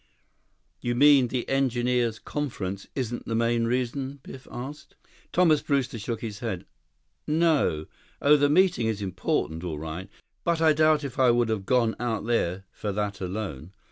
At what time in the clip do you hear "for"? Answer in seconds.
12.71-12.91